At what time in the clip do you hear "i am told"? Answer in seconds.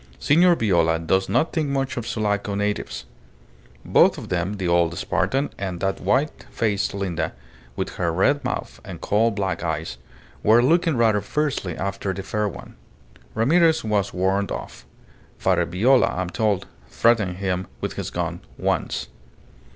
16.07-16.65